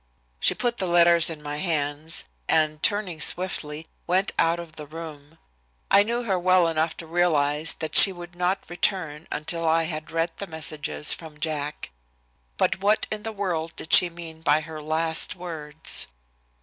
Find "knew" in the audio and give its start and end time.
6.01-6.23